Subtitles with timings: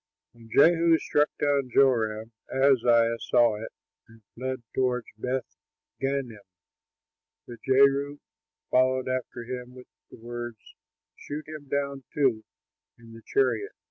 [0.31, 3.71] When Jehu struck down Joram, Ahaziah saw it
[4.07, 5.45] and fled toward Beth
[6.01, 6.39] gannim.
[7.45, 8.17] But Jehu
[8.71, 10.57] followed after him with the words,
[11.15, 12.43] "Shoot him down, too,
[12.97, 13.73] in the chariot."